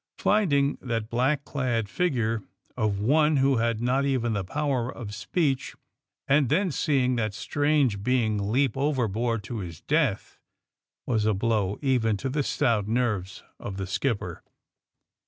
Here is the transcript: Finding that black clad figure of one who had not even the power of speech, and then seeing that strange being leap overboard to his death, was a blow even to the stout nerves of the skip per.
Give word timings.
Finding 0.17 0.79
that 0.81 1.11
black 1.11 1.45
clad 1.45 1.87
figure 1.87 2.41
of 2.75 2.97
one 2.99 3.37
who 3.37 3.57
had 3.57 3.79
not 3.83 4.03
even 4.03 4.33
the 4.33 4.43
power 4.43 4.91
of 4.91 5.13
speech, 5.13 5.75
and 6.27 6.49
then 6.49 6.71
seeing 6.71 7.17
that 7.17 7.35
strange 7.35 8.01
being 8.01 8.51
leap 8.51 8.75
overboard 8.75 9.43
to 9.43 9.59
his 9.59 9.79
death, 9.81 10.39
was 11.05 11.27
a 11.27 11.35
blow 11.35 11.77
even 11.83 12.17
to 12.17 12.29
the 12.29 12.41
stout 12.41 12.87
nerves 12.87 13.43
of 13.59 13.77
the 13.77 13.85
skip 13.85 14.17
per. 14.21 14.41